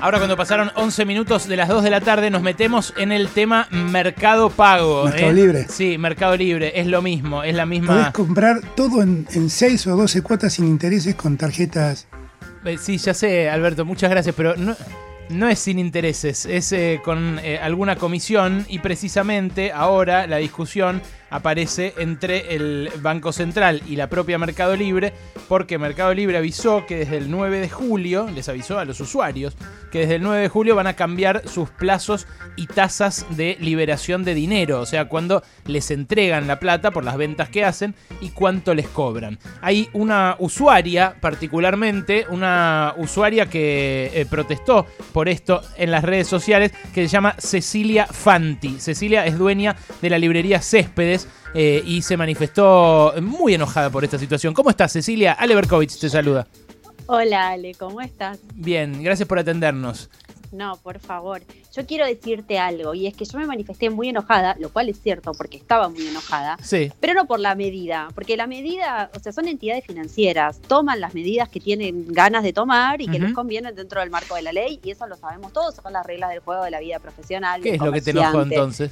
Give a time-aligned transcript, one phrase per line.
[0.00, 3.28] Ahora cuando pasaron 11 minutos de las 2 de la tarde nos metemos en el
[3.28, 5.04] tema Mercado Pago.
[5.04, 5.34] Mercado ¿eh?
[5.34, 5.66] Libre.
[5.68, 8.12] Sí, Mercado Libre, es lo mismo, es la Podés misma...
[8.12, 12.06] comprar todo en, en 6 o 12 cuotas sin intereses con tarjetas.
[12.64, 14.74] Eh, Sí, ya sé, Alberto, muchas gracias, pero no,
[15.28, 21.94] no es sin intereses, es eh, con alguna comisión y precisamente ahora la discusión aparece
[21.98, 25.12] entre el Banco Central y la propia Mercado Libre,
[25.48, 29.56] porque Mercado Libre avisó que desde el 9 de julio, les avisó a los usuarios,
[29.90, 34.24] que desde el 9 de julio van a cambiar sus plazos y tasas de liberación
[34.24, 38.30] de dinero, o sea, cuando les entregan la plata por las ventas que hacen y
[38.30, 39.38] cuánto les cobran.
[39.60, 46.72] Hay una usuaria, particularmente, una usuaria que eh, protestó por esto en las redes sociales,
[46.94, 48.80] que se llama Cecilia Fanti.
[48.80, 51.19] Cecilia es dueña de la librería Céspedes
[51.54, 54.54] eh, y se manifestó muy enojada por esta situación.
[54.54, 55.32] ¿Cómo estás, Cecilia?
[55.32, 56.46] Ale Berkovich te saluda.
[57.06, 58.38] Hola Ale, ¿cómo estás?
[58.54, 60.08] Bien, gracias por atendernos.
[60.52, 61.42] No, por favor.
[61.74, 65.00] Yo quiero decirte algo, y es que yo me manifesté muy enojada, lo cual es
[65.00, 66.90] cierto porque estaba muy enojada, Sí.
[66.98, 71.14] pero no por la medida, porque la medida, o sea, son entidades financieras, toman las
[71.14, 74.52] medidas que tienen ganas de tomar y que les convienen dentro del marco de la
[74.52, 77.62] ley, y eso lo sabemos todos, son las reglas del juego de la vida profesional.
[77.62, 78.90] ¿Qué es lo que te enojó entonces?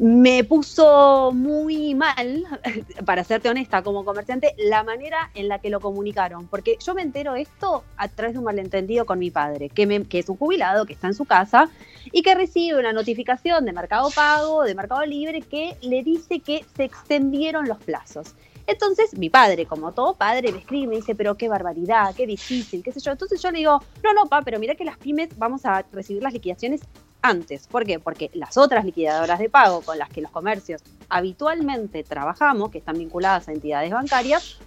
[0.00, 2.44] Me puso muy mal,
[3.04, 6.48] para serte honesta, como comerciante, la manera en la que lo comunicaron.
[6.48, 10.04] Porque yo me entero esto a través de un malentendido con mi padre, que, me-
[10.04, 11.68] que es un jubilado, que está en su casa
[12.10, 16.64] y que recibe una notificación de Mercado Pago, de Mercado Libre, que le dice que
[16.74, 18.34] se extendieron los plazos.
[18.66, 22.26] Entonces, mi padre, como todo padre, me escribe y me dice, pero qué barbaridad, qué
[22.26, 23.12] difícil, qué sé yo.
[23.12, 26.22] Entonces yo le digo, no, no, pa, pero mira que las pymes vamos a recibir
[26.22, 26.80] las liquidaciones
[27.22, 27.66] antes.
[27.68, 27.98] ¿Por qué?
[27.98, 32.98] Porque las otras liquidadoras de pago con las que los comercios habitualmente trabajamos, que están
[32.98, 34.58] vinculadas a entidades bancarias,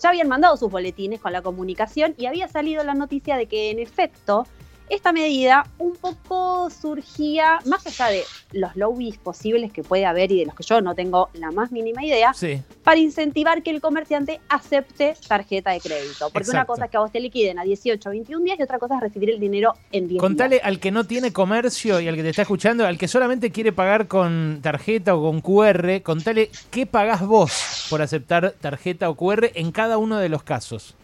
[0.00, 3.70] ya habían mandado sus boletines con la comunicación y había salido la noticia de que
[3.70, 4.46] en efecto
[4.88, 10.40] esta medida un poco surgía, más allá de los lobbies posibles que puede haber y
[10.40, 12.60] de los que yo no tengo la más mínima idea, Sí.
[12.84, 16.30] para incentivar que el comerciante acepte tarjeta de crédito.
[16.30, 18.62] Porque una cosa es que a vos te liquiden a 18 o 21 días y
[18.62, 20.66] otra cosa es recibir el dinero en 10 Contale días.
[20.66, 23.72] al que no tiene comercio y al que te está escuchando, al que solamente quiere
[23.72, 29.50] pagar con tarjeta o con QR, contale qué pagás vos por aceptar tarjeta o QR
[29.54, 30.94] en cada uno de los casos.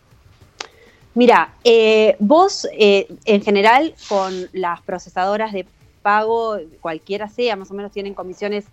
[1.18, 5.66] Mira, eh, vos eh, en general con las procesadoras de
[6.00, 8.66] pago, cualquiera sea, más o menos tienen comisiones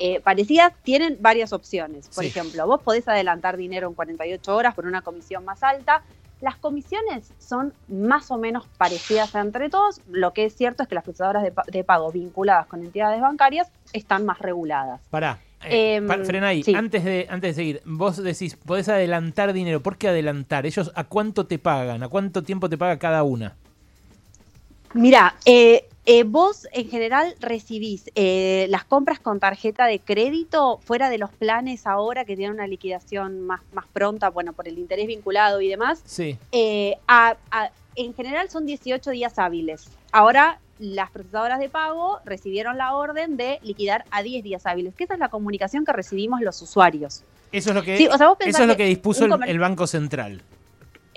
[0.00, 2.08] eh, parecidas, tienen varias opciones.
[2.08, 2.30] Por Sí.
[2.30, 6.02] ejemplo, vos podés adelantar dinero en 48 horas por una comisión más alta.
[6.40, 10.00] Las comisiones son más o menos parecidas entre todos.
[10.10, 13.68] Lo que es cierto es que las procesadoras de, de pago vinculadas con entidades bancarias
[13.92, 15.02] están más reguladas.
[15.08, 15.38] Pará.
[15.64, 16.62] Eh, Em, frena ahí.
[16.62, 16.74] sí.
[16.74, 19.82] Antes, de, antes de seguir, vos decís, podés adelantar dinero.
[19.82, 20.66] ¿Por qué adelantar?
[20.66, 22.02] ¿Ellos a cuánto te pagan?
[22.02, 23.56] ¿A cuánto tiempo te paga cada una?
[24.94, 31.08] Mira, eh, eh, vos en general recibís eh, las compras con tarjeta de crédito fuera
[31.08, 35.06] de los planes ahora que tienen una liquidación más, más pronta, bueno, por el interés
[35.06, 36.02] vinculado y demás.
[36.04, 36.36] Sí.
[36.50, 39.88] eh, a- a- en general son 18 días hábiles.
[40.12, 45.04] Ahora las procesadoras de pago recibieron la orden de liquidar a 10 días hábiles, que
[45.04, 47.22] esa es la comunicación que recibimos los usuarios.
[47.52, 49.58] Eso es lo que, Sí, o sea, vos pensás eso es lo que dispuso el,
[49.60, 50.42] Banco Central.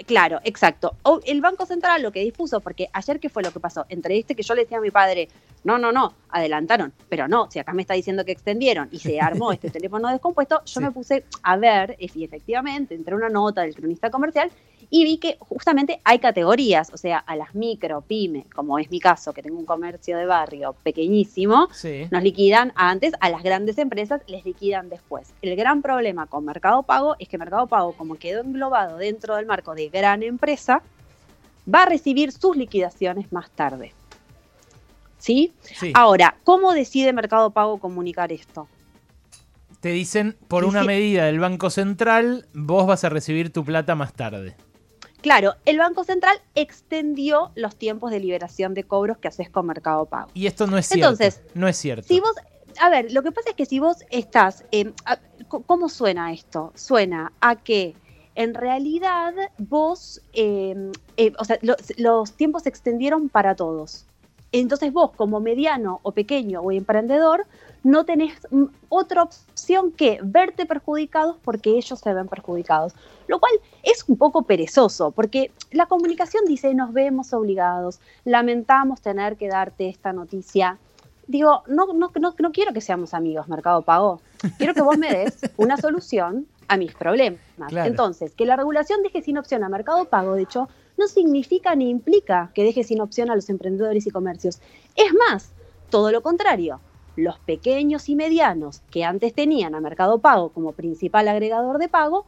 [0.05, 0.95] Claro, exacto.
[1.01, 4.19] O el Banco Central lo que dispuso, porque ayer qué fue lo que pasó, entre
[4.19, 5.29] este que yo le decía a mi padre,
[5.63, 9.19] no, no, no, adelantaron, pero no, si acá me está diciendo que extendieron y se
[9.21, 10.79] armó este teléfono descompuesto, yo Sí.
[10.79, 14.51] me puse a ver y efectivamente entré a una nota del cronista comercial
[14.89, 18.99] y vi que justamente hay categorías, o sea, a las micro, pyme, como es mi
[18.99, 22.07] caso, que tengo un comercio de barrio pequeñísimo, Sí.
[22.11, 25.33] nos liquidan antes, a las grandes empresas les liquidan después.
[25.41, 29.45] El gran problema con Mercado Pago es que Mercado Pago, como quedó englobado dentro del
[29.45, 30.81] marco de gran empresa,
[31.73, 33.93] va a recibir sus liquidaciones más tarde.
[35.17, 35.53] ¿Sí?
[35.61, 35.91] sí.
[35.95, 38.67] Ahora, ¿cómo decide Mercado Pago comunicar esto?
[39.79, 44.13] Te dicen, por una medida del Banco Central, vos vas a recibir tu plata más
[44.13, 44.55] tarde.
[45.25, 50.05] Claro, el Banco Central extendió los tiempos de liberación de cobros que haces con Mercado
[50.05, 50.29] Pago.
[50.35, 51.07] Y esto no es cierto.
[51.09, 52.07] Entonces, no es cierto.
[52.07, 52.35] Si vos,
[52.79, 55.17] a ver, lo que pasa es que si vos estás, eh, a-
[55.47, 56.71] ¿cómo suena esto?
[56.75, 57.95] Suena a que
[58.35, 64.05] en realidad vos, eh, eh, o sea, lo- los tiempos se extendieron para todos.
[64.51, 67.47] Entonces vos, como mediano o pequeño o emprendedor,
[67.85, 72.93] no tenés mm, otra opción que verte perjudicados porque ellos se ven perjudicados.
[73.27, 73.53] Lo cual
[73.83, 79.87] es un poco perezoso, porque la comunicación dice nos vemos obligados, lamentamos tener que darte
[79.87, 80.79] esta noticia.
[81.27, 84.19] Digo, no, no, no, no quiero que seamos amigos, Mercado Pago.
[84.57, 87.39] Quiero que vos me des una solución a mis problemas.
[87.67, 87.87] Claro.
[87.87, 90.67] Entonces, que la regulación deje sin opción a Mercado Pago, de hecho,
[90.97, 94.59] no significa ni implica que deje sin opción a los emprendedores y comercios.
[94.95, 95.51] Es más,
[95.91, 96.79] todo lo contrario.
[97.15, 102.25] Los pequeños y medianos que antes tenían a Mercado Pago como principal agregador de pago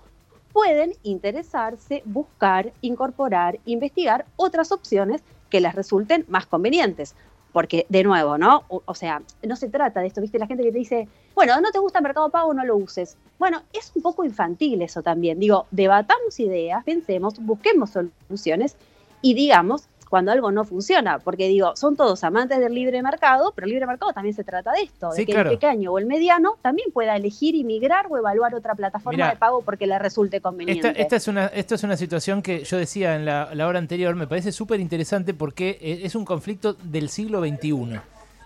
[0.53, 7.15] pueden interesarse, buscar, incorporar, investigar otras opciones que les resulten más convenientes.
[7.51, 8.63] Porque, de nuevo, ¿no?
[8.67, 10.37] O, sea, no se trata de esto, ¿viste?
[10.37, 13.17] La gente que te dice, bueno, no te gusta Mercado Pago, no lo uses.
[13.39, 15.39] Bueno, es un poco infantil eso también.
[15.39, 18.75] Digo, debatamos ideas, pensemos, busquemos soluciones
[19.21, 23.65] y digamos, cuando algo no funciona, porque digo, son todos amantes del libre mercado, pero
[23.65, 26.57] el libre mercado también se trata de esto, de que el pequeño o el mediano
[26.61, 30.93] también pueda elegir y migrar o evaluar otra plataforma de pago porque le resulte conveniente.
[30.95, 34.51] Esta, es una, es una situación que yo decía en la, hora anterior, me parece
[34.51, 37.99] súper interesante porque e, es un conflicto del siglo XXI.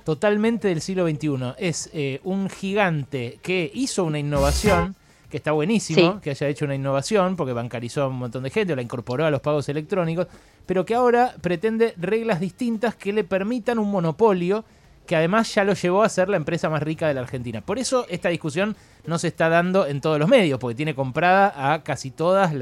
[0.03, 1.53] Totalmente del siglo XXI.
[1.59, 4.95] Es eh, un gigante que hizo una innovación
[5.31, 8.75] que está buenísimo que haya hecho una innovación, porque bancarizó a un montón de gente,
[8.75, 10.27] la incorporó a los pagos electrónicos,
[10.65, 14.63] pero que ahora pretende reglas distintas que le permitan un monopolio
[15.07, 17.61] que además ya lo llevó a ser la empresa más rica de la Argentina.
[17.61, 18.75] Por eso esta discusión
[19.05, 22.53] no se está dando en todos los medios, porque tiene comprada a casi todas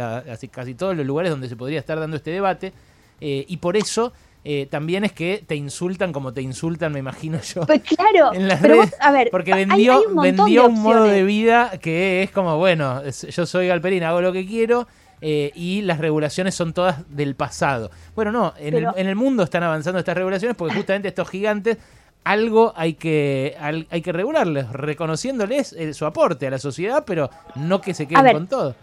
[0.49, 2.71] casi todos los lugares donde se podría estar dando este debate,
[3.19, 4.13] eh, y por eso
[4.43, 7.65] eh, también es que te insultan como te insultan, me imagino yo.
[7.65, 8.63] Pues claro, en las
[8.99, 13.45] a ver, porque vendió, un, vendió un modo de vida que es como, bueno, yo
[13.45, 14.87] soy Galperín, hago lo que quiero.
[15.21, 17.91] Eh, y las regulaciones son todas del pasado.
[18.15, 21.77] Bueno, no, en, el, en el mundo están avanzando estas regulaciones porque justamente estos gigantes
[22.23, 27.81] algo hay que, hay que regularles, reconociéndoles eh, su aporte a la sociedad, pero no
[27.81, 28.75] que se queden con todo.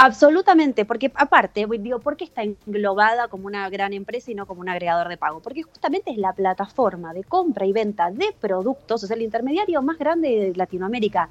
[0.00, 4.60] Absolutamente, porque aparte, digo, ¿por qué está englobada como una gran empresa y no como
[4.60, 5.40] un agregador de pago?
[5.40, 9.82] Porque justamente es la plataforma de compra y venta de productos, o sea, el intermediario
[9.82, 11.28] más grande de Latinoamérica.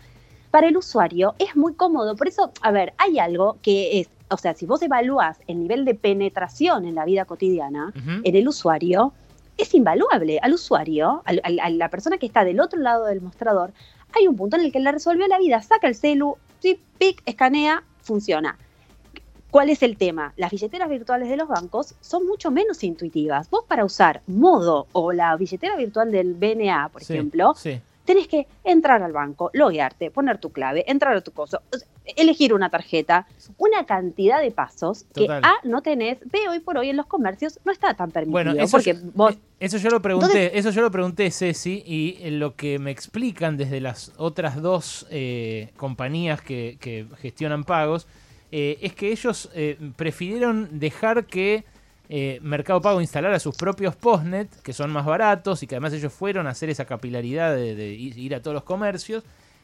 [0.51, 4.35] Para el usuario es muy cómodo, por eso, a ver, hay algo que es, o
[4.35, 9.13] sea, si vos evalúas el nivel de penetración en la vida cotidiana, en el usuario,
[9.57, 10.39] es invaluable.
[10.41, 13.71] Al usuario, a la persona que está del otro lado del mostrador,
[14.13, 17.83] hay un punto en el que le resolvió la vida, saca el celu, pic, escanea,
[18.07, 18.57] funciona.
[19.51, 20.33] ¿Cuál es el tema?
[20.35, 23.49] Las billeteras virtuales de los bancos son mucho menos intuitivas.
[23.49, 27.53] Vos para usar Modo o la billetera virtual del BNA, por ejemplo,
[28.07, 31.61] tenés que entrar al banco, loguearte, poner tu clave, entrar a tu coso,
[32.15, 33.27] elegir una tarjeta,
[33.57, 37.59] una cantidad de pasos que A no tenés, B hoy por hoy en los comercios
[37.65, 38.31] no está tan permitido.
[38.31, 42.29] Bueno, eso, porque yo, eh, eso yo lo pregunté, eso yo lo pregunté Ceci y
[42.31, 48.07] lo que me explican desde las otras dos eh, compañías que, gestionan pagos
[48.53, 49.51] eh, es que ellos
[49.97, 51.65] prefirieron dejar que
[52.41, 56.47] Mercado Pago instalara sus propios postnet, que son más baratos y que además ellos fueron
[56.47, 59.23] a hacer esa capilaridad de ir a todos los comercios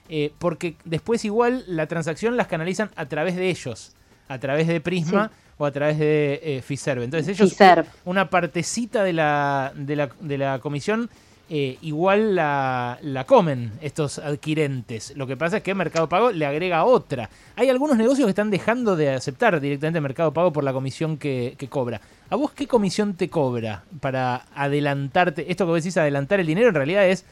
[0.09, 3.93] eh, porque después igual la transacción las canalizan a través de ellos,
[4.27, 7.03] a través de Prisma o a través de eh, Fiserv.
[7.03, 7.55] Entonces ellos,
[8.03, 11.09] una partecita de la, de la, de la comisión,
[11.49, 15.13] eh, igual la, la, comen estos adquirentes.
[15.17, 17.29] Lo que pasa es que Mercado Pago le agrega otra.
[17.55, 21.55] Hay algunos negocios que están dejando de aceptar directamente Mercado Pago por la comisión que,
[21.57, 22.01] que cobra.
[22.29, 25.51] ¿A vos qué comisión te cobra para adelantarte?
[25.51, 27.25] Esto que vos decís, adelantar el dinero, en realidad es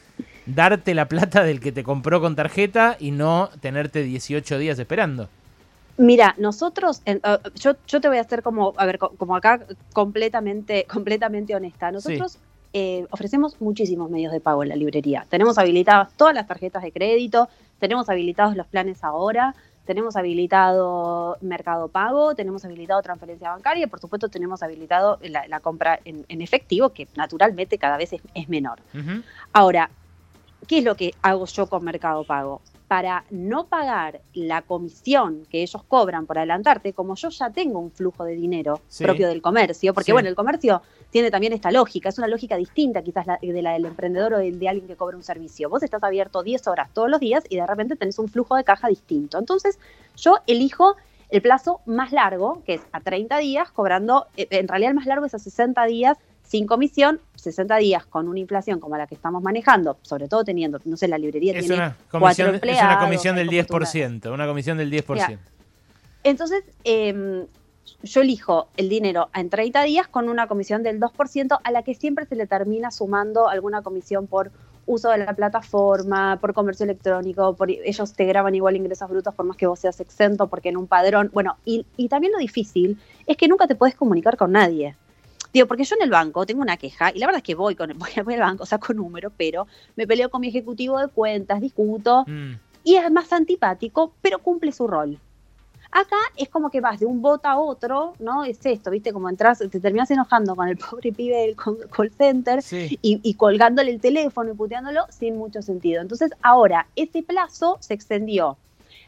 [0.46, 5.28] darte la plata del que te compró con tarjeta y no tenerte 18 días esperando.
[5.98, 9.60] Mira, nosotros, uh, yo, yo, te voy a hacer como, a ver, como acá
[9.92, 11.92] completamente, completamente honesta.
[11.92, 12.38] Nosotros
[12.72, 15.26] eh, ofrecemos muchísimos medios de pago en la librería.
[15.28, 19.54] Tenemos habilitadas todas las tarjetas de crédito, tenemos habilitados los planes ahora,
[19.84, 25.98] tenemos habilitado Mercado Pago, tenemos habilitado transferencia bancaria y por supuesto tenemos habilitado la, compra
[26.04, 28.78] en, efectivo, que naturalmente cada vez es, menor.
[29.52, 29.90] Ahora,
[30.66, 32.60] ¿Qué es lo que hago yo con Mercado Pago?
[32.92, 37.90] Para no pagar la comisión que ellos cobran por adelantarte, como yo ya tengo un
[37.90, 42.18] flujo de dinero propio del comercio, porque bueno, el comercio tiene también esta lógica, es
[42.18, 45.70] una lógica distinta quizás de la del emprendedor o de alguien que cobra un servicio.
[45.70, 48.64] Vos estás abierto 10 horas todos los días y de repente tenés un flujo de
[48.64, 49.38] caja distinto.
[49.38, 49.78] Entonces,
[50.14, 50.96] yo elijo
[51.30, 55.06] el plazo más largo, que es a 30 días, cobrando, eh, en realidad el más
[55.06, 56.18] largo es a 60 días
[56.52, 60.78] sin comisión, 60 días con una inflación como la que estamos manejando, sobre todo teniendo,
[60.84, 64.90] no sé, la librería tiene una comisión, Es una comisión del 10%, una comisión del
[64.90, 65.38] 10%.
[66.22, 67.46] entonces, em,
[68.02, 71.94] yo elijo el dinero en 30 días con una comisión del 2% a la que
[71.94, 74.50] siempre se le termina sumando alguna comisión por
[74.84, 79.46] uso de la plataforma, por comercio electrónico, por ellos te graban igual ingresos brutos por
[79.46, 82.98] más que vos seas exento, porque en un padrón, bueno, y, y también lo difícil
[83.26, 84.96] es que nunca te puedes comunicar con nadie.
[85.52, 87.74] Digo, porque yo en el banco tengo una queja y la verdad es que voy,
[87.74, 89.66] con el, voy, al banco, saco número, pero
[89.96, 92.52] me peleo con mi ejecutivo de cuentas, discuto mm.
[92.84, 95.18] y es más antipático, pero cumple su rol.
[95.94, 98.44] Acá es como que vas de un bot a otro, ¿no?
[98.44, 99.12] Es esto, ¿viste?
[99.12, 103.90] Como entras, te terminas enojando con el pobre pibe del call center y, y, colgándole
[103.90, 106.00] el teléfono y puteándolo sin mucho sentido.
[106.00, 108.56] Entonces, ahora, ese plazo se extendió.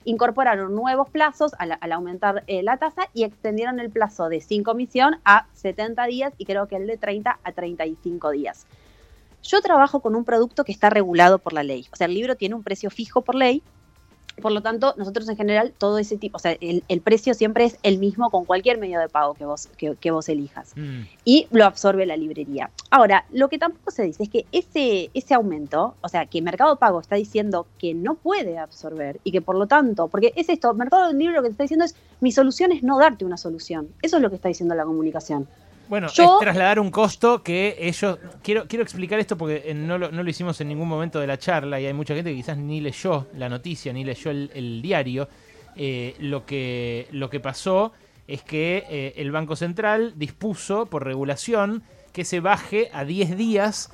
[0.04, 5.16] Incorporaron nuevos plazos al, aumentar eh, la tasa y extendieron el plazo de sin comisión
[5.24, 8.66] a 70 días y creo que el de 30 a 35 días.
[9.42, 11.86] Yo trabajo con un producto que está regulado por la ley.
[11.92, 13.62] O sea, el libro tiene un precio fijo por ley
[14.40, 17.78] por lo tanto, nosotros en general, todo ese tipo, o sea, el, precio siempre es
[17.82, 20.72] el mismo con cualquier medio de pago que vos, que, vos elijas.
[20.76, 21.02] Mm.
[21.24, 22.70] Y lo absorbe la librería.
[22.90, 26.76] Ahora, lo que tampoco se dice es que ese, ese aumento, o sea, que Mercado
[26.76, 30.72] Pago está diciendo que no puede absorber y que por lo tanto, porque es esto,
[30.74, 33.88] Mercado Libre lo que te está diciendo es, mi solución es no darte una solución.
[34.02, 35.46] Eso es lo que está diciendo la comunicación.
[35.88, 38.18] Bueno, es trasladar un costo que ellos.
[38.42, 41.26] Quiero, quiero explicar esto porque eh, no lo, no lo, hicimos en ningún momento de
[41.26, 44.80] la charla y hay mucha gente que quizás ni leyó la noticia, ni leyó el,
[44.82, 45.28] diario.
[45.76, 47.92] Eh, lo, que, lo que pasó
[48.28, 53.90] es que eh, el Banco Central dispuso por regulación que se baje a 10 días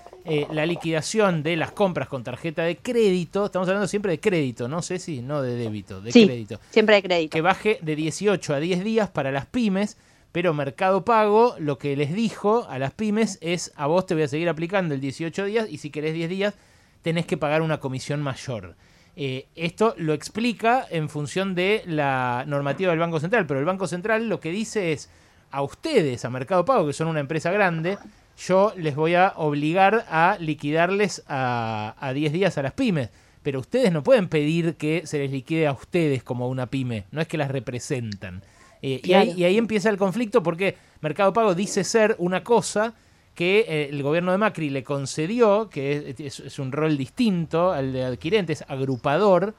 [0.52, 3.47] la liquidación de las compras con tarjeta de crédito.
[3.47, 6.61] Estamos hablando siempre de crédito, no sé si no de débito, de crédito.
[6.70, 7.32] Siempre de crédito.
[7.32, 9.97] Que baje de 18 a 10 días para las pymes
[10.32, 14.22] pero Mercado Pago lo que les dijo a las pymes es a vos te voy
[14.25, 16.54] a seguir aplicando el 18 días y si querés 10 días
[17.02, 18.76] tenés que pagar una comisión mayor.
[19.16, 23.87] Eh, esto lo explica en función de la normativa del Banco Central, pero el Banco
[23.87, 25.10] Central lo que dice es
[25.50, 27.99] a ustedes, a Mercado Pago, que son una empresa grande,
[28.38, 33.10] yo les voy a obligar a liquidarles a, a 10 días a las pymes.
[33.42, 37.20] Pero ustedes no pueden pedir que se les liquide a ustedes como una pyme, no
[37.20, 38.42] es que las representan.
[38.82, 42.94] Eh, y, ahí, empieza el conflicto porque Mercado Pago dice ser una cosa
[43.34, 48.04] que eh, el gobierno de Macri le concedió, que es, un rol distinto al de
[48.04, 49.54] adquirentes, agrupador,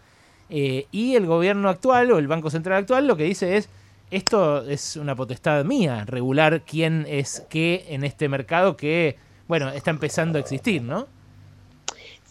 [0.49, 3.69] eh, y el gobierno actual o el Banco Central actual lo que dice es,
[4.09, 9.91] esto es una potestad mía, regular quién es qué en este mercado que, bueno, está
[9.91, 11.07] empezando a existir, ¿no?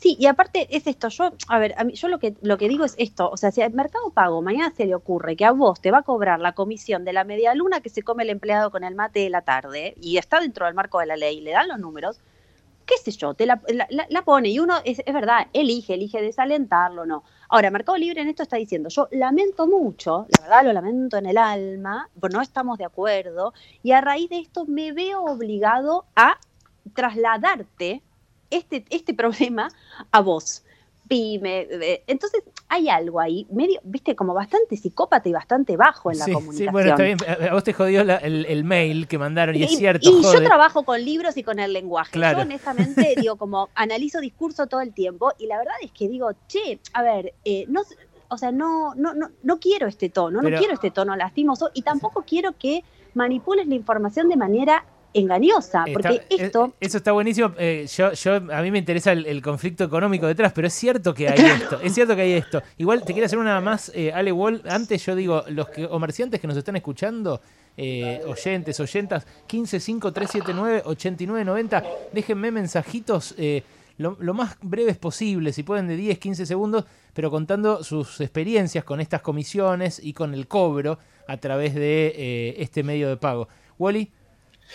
[0.00, 2.70] Sí, y aparte es esto, yo, a ver, a mí, yo lo que, lo que
[2.70, 5.52] digo es esto, o sea, si al Mercado Pago mañana se le ocurre que a
[5.52, 8.30] vos te va a cobrar la comisión de la media luna que se come el
[8.30, 11.42] empleado con el mate de la tarde y está dentro del marco de la ley,
[11.42, 12.18] le dan los números,
[12.86, 13.60] qué sé yo, te la,
[14.08, 17.22] la, pone y uno, es, es, verdad, elige, elige desalentarlo o no.
[17.50, 21.26] Ahora, Mercado Libre en esto está diciendo, yo lamento mucho, la verdad lo lamento en
[21.26, 23.52] el alma, pues no estamos de acuerdo
[23.82, 26.38] y a raíz de esto me veo obligado a
[26.94, 28.02] trasladarte
[28.50, 29.68] este, este problema
[30.10, 30.64] a vos.
[31.08, 31.66] Pyme.
[32.06, 36.68] Entonces, hay algo ahí, medio, viste, como bastante psicópata y bastante bajo en la comunicación.
[36.68, 37.18] Sí, bueno, está bien.
[37.50, 40.08] A vos te jodió el, mail que mandaron y, es cierto.
[40.08, 42.16] Y yo trabajo con libros y con el lenguaje.
[42.16, 46.30] Yo, honestamente, digo, como analizo discurso todo el tiempo y la verdad es que digo,
[46.46, 47.82] che, a ver, eh, no
[48.30, 51.82] o sea, no, no, no, no quiero este tono, no quiero este tono lastimoso y
[51.82, 56.66] tampoco quiero que manipules la información de manera engañosa, porque esto...
[56.66, 57.52] Eh, eso está buenísimo.
[57.58, 61.28] Eh, yo, yo, a mí me interesa el, conflicto económico detrás, pero es cierto que
[61.28, 61.80] hay esto.
[61.82, 62.62] Es cierto que hay esto.
[62.78, 64.62] Igual te quiero hacer una más, eh, Ale Wall.
[64.68, 67.42] Antes yo digo, los que, comerciantes que nos están escuchando,
[68.26, 73.34] oyentes, oyentas, 1553798990, déjenme mensajitos
[73.96, 78.82] lo, lo, más breves posible, si pueden de 10, 15 segundos, pero contando sus experiencias
[78.84, 83.48] con estas comisiones y con el cobro a través de este medio de pago.
[83.78, 84.10] Wally.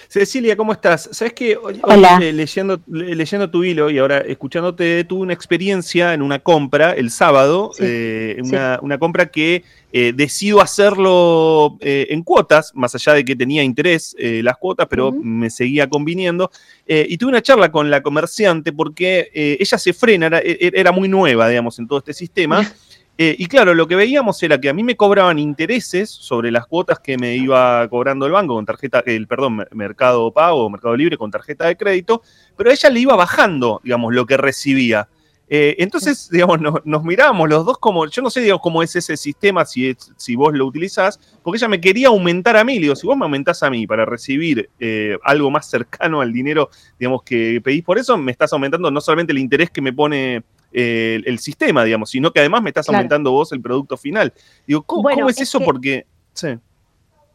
[0.08, 1.10] Cecilia, ¿cómo estás?
[1.12, 1.82] Sabes que hoy,
[2.20, 7.72] leyendo, leyendo tu hilo y ahora escuchándote, tuve una experiencia en una compra el sábado,
[7.80, 8.38] eh,
[8.82, 14.16] una, compra que eh, decido hacerlo eh, en cuotas, más allá de que tenía interés
[14.20, 16.52] las cuotas, pero me seguía conviniendo.
[16.88, 21.48] y tuve una charla con la comerciante porque ella se frena, era, era, muy nueva,
[21.50, 22.66] digamos, en todo este sistema.
[23.17, 26.67] Eh, y claro, lo que veíamos era que a mí me cobraban intereses sobre las
[26.67, 31.17] cuotas que me iba cobrando el banco con tarjeta, el perdón, Mercado Pago, Mercado Libre
[31.17, 32.22] con tarjeta de crédito,
[32.57, 35.07] pero a ella le iba bajando, digamos, lo que recibía.
[35.48, 39.15] Eh, entonces, digamos, nos mirábamos los dos como, yo no sé, digamos, cómo es ese
[39.15, 42.95] sistema, si, si vos lo utilizás, porque ella me quería aumentar a mí, le digo,
[42.95, 46.69] si vos me aumentás a mí para recibir eh, algo más cercano al dinero,
[47.00, 50.43] digamos, que pedís por eso, me estás aumentando no solamente el interés que me pone
[50.75, 54.34] el, sistema, digamos, sino que además me estás aumentando vos el producto final.
[54.67, 55.60] Digo, ¿cómo, es, eso?
[55.62, 56.05] Porque,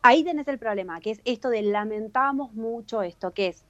[0.03, 3.65] Ahí tenés el problema, que es esto de lamentamos mucho esto, que es,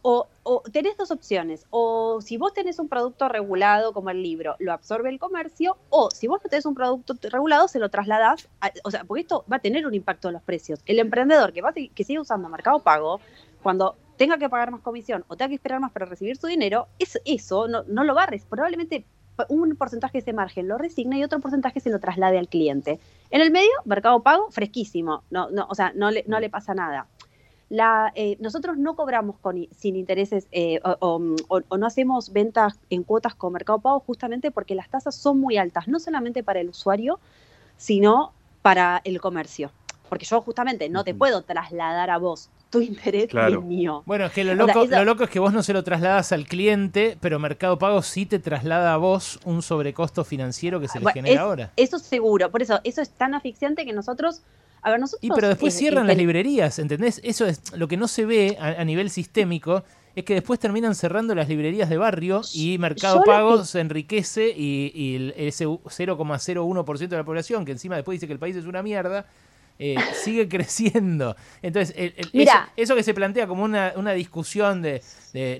[0.00, 0.26] o,
[0.70, 5.08] tenés dos opciones, o si vos tenés un producto regulado como el libro, lo absorbe
[5.08, 8.48] el comercio, o si vos no tenés un producto regulado, se lo trasladás,
[8.82, 10.80] o sea, porque esto va a tener un impacto en los precios.
[10.84, 13.20] El emprendedor que, va que sigue usando Mercado Pago,
[13.62, 16.88] cuando tenga que pagar más comisión o tenga que esperar más para recibir su dinero,
[16.98, 19.04] eso no, no lo va a probablemente
[19.48, 23.00] un porcentaje de ese margen lo resigna y otro porcentaje se lo traslade al cliente.
[23.30, 26.74] En el medio, Mercado Pago, fresquísimo, no, no, o sea, no le, no le pasa
[26.74, 27.06] nada.
[27.70, 33.34] La, eh, nosotros no cobramos con, sin intereses eh, o, no hacemos ventas en cuotas
[33.34, 37.18] con Mercado Pago justamente porque las tasas son muy altas, no solamente para el usuario,
[37.76, 39.72] sino para el comercio.
[40.08, 43.62] Porque yo justamente no te puedo trasladar a vos tu interés claro.
[43.62, 44.02] mío.
[44.04, 46.44] Bueno, es que lo loco, lo loco es que vos no se lo trasladas al
[46.44, 51.12] cliente, pero Mercado Pago sí te traslada a vos un sobrecosto financiero que se le
[51.12, 51.70] genera ahora.
[51.76, 54.42] Eso seguro, por eso, eso es tan asfixiante que nosotros
[54.82, 57.20] a ver, nosotros, y pero después cierran las librerías, ¿entendés?
[57.22, 59.84] Eso es lo que no se ve a, nivel sistémico,
[60.16, 65.32] es que después terminan cerrando las librerías de barrio y Mercado Pago se enriquece y,
[65.36, 69.26] ese 0,01% de la población, que encima después dice que el país es una mierda,
[69.78, 71.36] eh, sigue creciendo.
[71.62, 71.94] Entonces,
[72.76, 75.02] eso, que se plantea como una, discusión de,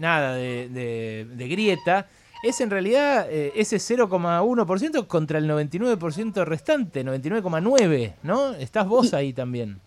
[0.00, 2.08] nada, de, grieta,
[2.42, 8.52] es en realidad eh, ese 0,1% contra el 99% restante, 99,9%, ¿no?
[8.54, 9.80] Estás vos ahí también.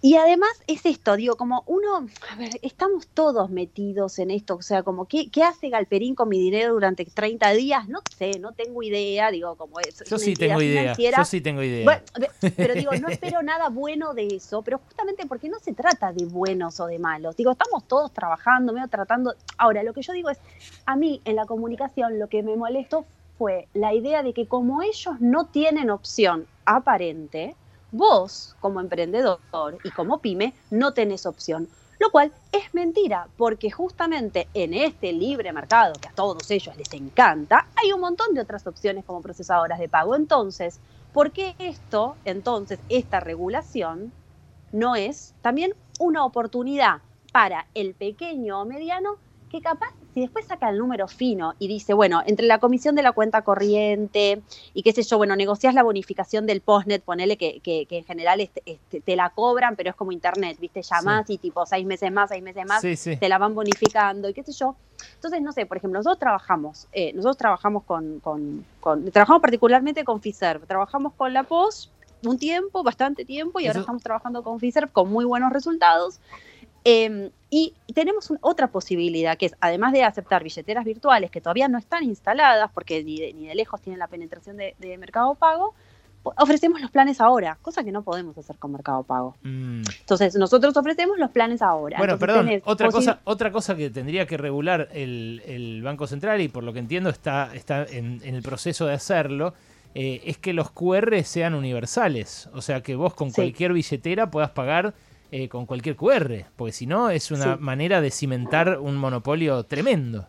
[0.00, 4.62] Y además es esto, digo, como uno, a ver, estamos todos metidos en esto, o
[4.62, 7.88] sea, como, ¿qué, qué hace Galperín con mi dinero durante 30 días?
[7.88, 10.04] No sé, no tengo idea, digo, como es.
[10.08, 12.04] Yo sí tengo idea, yo sí tengo idea.
[12.56, 16.26] pero digo, no espero nada bueno de eso, pero justamente porque no se trata de
[16.26, 17.36] buenos o de malos.
[17.36, 19.34] Digo, estamos todos trabajando, medio tratando.
[19.56, 20.38] Ahora, lo que yo digo es,
[20.86, 23.04] a mí en la comunicación lo que me molestó
[23.36, 27.56] fue la idea de que como ellos no tienen opción aparente,
[27.90, 29.40] Vos, como emprendedor
[29.82, 31.68] y como pyme, no tenés opción.
[31.98, 36.92] Lo cual es mentira, porque justamente en este libre mercado, que a todos ellos les
[36.92, 40.14] encanta, hay un montón de otras opciones como procesadoras de pago.
[40.14, 40.80] Entonces,
[41.12, 44.12] ¿por qué esto, entonces, esta regulación,
[44.70, 47.00] no es también una oportunidad
[47.32, 49.16] para el pequeño o mediano
[49.48, 53.02] que capaz si después saca el número fino y dice, bueno, entre la comisión de
[53.02, 54.42] la cuenta corriente
[54.74, 58.40] y qué sé yo, bueno, negocias la bonificación del postnet, ponele que, que, en general
[58.40, 60.82] este, este, te la cobran, pero es como internet, ¿viste?
[60.82, 64.42] Llamás y tipo seis meses más, seis meses más, te la van bonificando y qué
[64.42, 64.74] sé yo.
[65.14, 68.64] Entonces, no sé, por ejemplo, nosotros trabajamos, eh, nosotros trabajamos con, con,
[69.12, 71.92] trabajamos particularmente con FISERV, trabajamos con la POS
[72.24, 76.18] un tiempo, bastante tiempo, y ahora estamos trabajando con FISERV con muy buenos resultados.
[76.82, 81.78] Em, y tenemos otra posibilidad, que es, además de aceptar billeteras virtuales que todavía no
[81.78, 85.74] están instaladas, porque ni de, lejos tienen la penetración de, Mercado Pago,
[86.36, 89.36] ofrecemos los planes ahora, cosa que no podemos hacer con Mercado Pago.
[89.42, 89.82] Mm.
[90.00, 91.96] Entonces, nosotros ofrecemos los planes ahora.
[91.96, 96.64] Bueno, perdón, otra cosa, otra cosa que tendría que regular el, Banco Central, y por
[96.64, 99.54] lo que entiendo está, está en, el proceso de hacerlo,
[99.94, 102.50] eh, es que los QR sean universales.
[102.52, 104.92] O sea, que vos con cualquier billetera puedas pagar
[105.30, 110.26] eh, con cualquier QR, porque si no es una manera de cimentar un monopolio tremendo.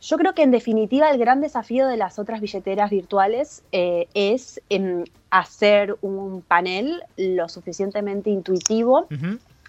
[0.00, 4.60] Yo creo que en definitiva el gran desafío de las otras billeteras virtuales eh, es
[4.68, 9.08] em, hacer un panel lo suficientemente intuitivo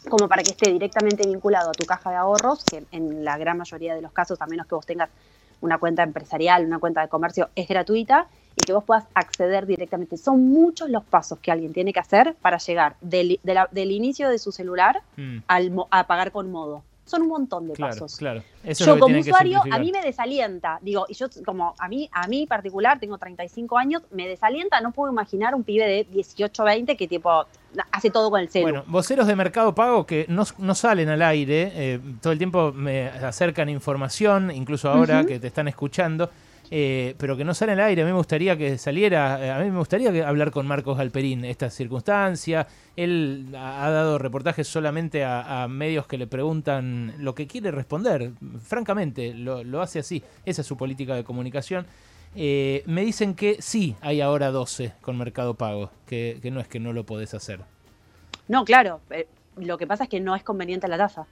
[0.07, 3.57] como para que esté directamente vinculado a tu caja de ahorros, que en la gran
[3.57, 5.09] mayoría de los casos, a menos que vos tengas
[5.61, 8.27] una cuenta empresarial, una cuenta de comercio, es gratuita,
[8.59, 10.17] y que vos puedas acceder directamente.
[10.17, 14.39] Son muchos los pasos que alguien tiene que hacer para llegar del, del inicio de
[14.39, 15.37] su celular mm.
[15.47, 18.17] al, a pagar con modo son un montón de pasos.
[18.17, 22.27] Claro, yo como usuario a mí me desalienta, digo, y yo como a mí a
[22.27, 26.95] mí particular tengo 35 años, me desalienta, no puedo imaginar un pibe de 18, 20
[26.95, 27.45] que tipo
[27.91, 28.65] hace todo con el celu.
[28.65, 30.45] Bueno, voceros de Mercado Pago que no,
[30.75, 35.67] salen al aire, eh, todo el tiempo me acercan información, incluso ahora que te están
[35.67, 36.29] escuchando.
[36.71, 38.03] Eh, pero que no sale al aire.
[38.03, 41.45] A mí me gustaría que saliera, eh, a mí me gustaría hablar con Marcos Galperín
[41.45, 42.67] esta circunstancia.
[42.95, 48.31] Él ha dado reportajes solamente a, medios que le preguntan lo que quiere responder.
[48.61, 50.21] Francamente, lo, hace así.
[50.45, 51.85] Esa es su política de comunicación.
[52.35, 56.67] Eh, me dicen que sí hay ahora 12 con Mercado Pago, que, que no es
[56.67, 57.61] que no lo podés hacer.
[58.47, 59.01] No, claro.
[59.57, 61.25] lo que pasa es que no es conveniente la tasa.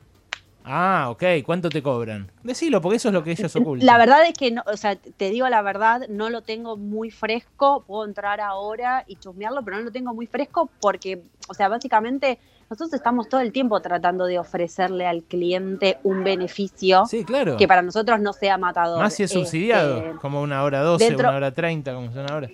[0.69, 1.23] Ah, ok.
[1.45, 2.30] ¿Cuánto te cobran?
[2.43, 3.86] Decilo, porque eso es lo que ellos ocultan.
[3.86, 7.10] La verdad es que, no, o sea, te digo la verdad, no lo tengo muy
[7.10, 7.84] fresco.
[7.88, 12.38] Puedo entrar ahora y chusmearlo, pero no lo tengo muy fresco porque, o sea, básicamente
[12.69, 17.56] nosotros estamos todo el tiempo tratando de ofrecerle al cliente un beneficio sí, claro.
[17.56, 18.99] que para nosotros no sea matador.
[18.99, 22.49] Más si es subsidiado, este, como una hora 12, una hora 30, como son ahora.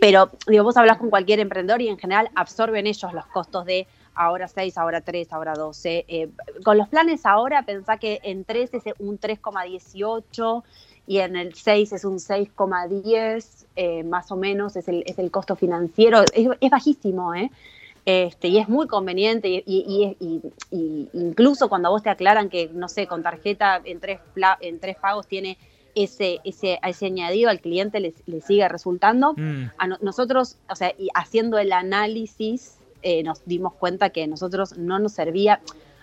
[0.00, 3.86] Pero, digo, vos hablas con cualquier emprendedor y en general absorben ellos los costos de
[4.18, 6.04] ahora 6, ahora 3, ahora 12.
[6.08, 6.28] Eh,
[6.64, 10.64] con los planes ahora pensá que en 3 es un 3,18
[11.06, 15.30] y en el 6 es un 6,10, eh, más o menos es el, es el
[15.30, 16.22] costo financiero.
[16.32, 17.50] Es, bajísimo, ¿eh?
[18.04, 20.16] Este, y es muy conveniente y, y,
[20.70, 24.20] y, incluso cuando vos te aclaran que, no sé, con tarjeta en tres,
[24.60, 25.58] en tres pagos tiene
[25.94, 29.34] ese, ese, ese añadido al cliente le sigue resultando.
[29.36, 29.64] Mm.
[29.76, 34.76] A no- nosotros, o sea, y haciendo el análisis, eh, nos dimos cuenta que nosotros
[34.78, 35.60] no nos servía.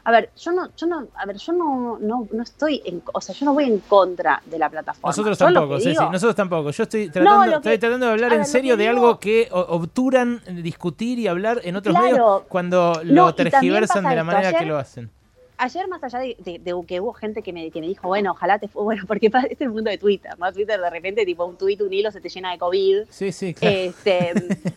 [0.08, 3.20] A ver, yo no, yo no, a ver, yo no, no, no estoy en, o
[3.22, 5.10] sea, yo no voy en contra de la plataforma.
[5.10, 6.70] Nosotros Yo tampoco, digo- nosotros tampoco.
[6.70, 10.42] Yo estoy tratando, que- estoy tratando de hablar en serio de digo- algo que obturan
[10.62, 12.06] discutir y hablar en otros Claro.
[12.12, 14.26] medios cuando No, lo tergiversan de la esto.
[14.26, 15.10] manera que lo hacen.
[15.58, 18.32] Ayer más allá de, de- de que hubo gente que me, que me dijo, bueno,
[18.32, 20.52] ojalá te fue bueno, porque pa- es el mundo de Twitter, ¿no?
[20.52, 23.04] Twitter de repente, tipo, un tweet, un hilo se te llena de COVID.
[23.10, 23.76] Sí, sí, claro.
[23.76, 24.34] Este,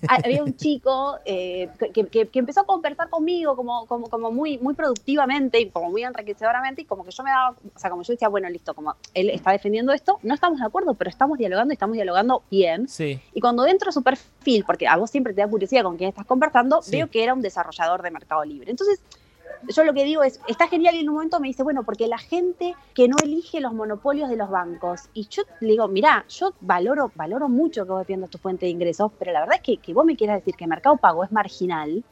[0.09, 4.31] ha- había un chico eh, que, que- que empezó a conversar conmigo como, como, como
[4.31, 7.91] muy, muy productivamente y como muy enriquecedoramente y como que yo me daba, o sea,
[7.91, 11.11] como yo decía, bueno, listo, como él está defendiendo esto, no estamos de acuerdo, pero
[11.11, 12.89] estamos dialogando y estamos dialogando bien.
[12.89, 13.21] sí.
[13.35, 16.09] Y cuando entro a su perfil, porque a vos siempre te da curiosidad con quién
[16.11, 16.93] estás conversando, Sí.
[16.93, 18.71] veo que era un desarrollador de Mercado Libre.
[18.71, 19.01] Entonces,
[19.69, 22.07] yo lo que digo es, está genial y en un momento me dice, bueno, porque
[22.07, 25.09] la gente que no elige los monopolios de los bancos.
[25.15, 28.71] Y yo le digo, mirá, yo valoro, valoro mucho que vos defiendas tu fuente de
[28.71, 31.33] ingresos, pero la verdad es que, que vos me quieras decir que Mercado Pago es
[31.33, 32.05] marginal,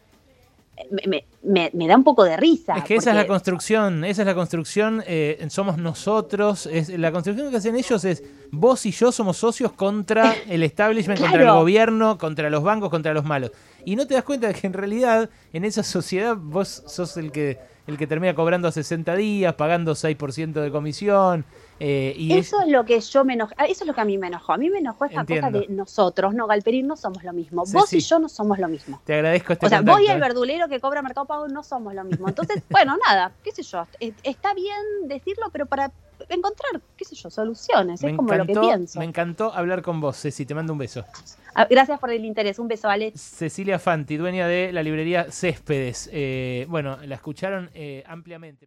[0.91, 2.75] me, me- me- da un poco de risa.
[2.77, 7.13] Es que esa es la construcción, esa es la construcción, eh, somos nosotros, es, la
[7.13, 11.51] construcción que hacen ellos es vos y yo somos socios contra el establishment, contra el
[11.51, 13.53] gobierno, contra los bancos, contra los malos.
[13.85, 17.31] Y no te das cuenta de que en realidad en esa sociedad vos sos el
[17.33, 21.45] que, el que termina cobrando a 60 días, pagando 6% de comisión.
[21.79, 24.05] eh, y es- Eso es lo que yo me enojé, eso es lo que a
[24.07, 24.55] mí me enojó.
[24.55, 25.49] A mí me enojó esta Entiendo.
[25.53, 27.67] cosa de nosotros, no, Galperín, no somos lo mismo.
[27.67, 27.99] Sí, vos sí.
[27.99, 28.99] y yo no somos lo mismo.
[29.05, 30.21] te agradezco este O sea, contacto, vos y el eh.
[30.21, 32.29] verdulero que cobra Mercado Pago no somos lo mismo.
[32.29, 33.87] Entonces, bueno, nada, qué sé yo.
[34.01, 34.75] es- Está bien
[35.07, 35.91] decirlo, pero para
[36.29, 38.03] encontrar, qué sé yo, soluciones.
[38.03, 38.99] Me es como lo que pienso.
[38.99, 41.05] me encantó hablar con vos, Ceci, te mando un beso.
[41.55, 42.59] Ah, Gracias por el interés.
[42.59, 43.13] Un beso, Ale.
[43.17, 46.09] Cecilia Fanti, dueña de la librería Céspedes.
[46.13, 48.65] Eh, bueno, la escucharon eh, ampliamente.